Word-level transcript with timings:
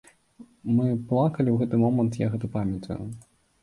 Мы 0.77 0.87
плакалі 1.11 1.49
ў 1.53 1.55
гэты 1.61 1.75
момант, 1.85 2.21
я 2.27 2.35
гэта 2.37 2.55
памятаю. 2.61 3.03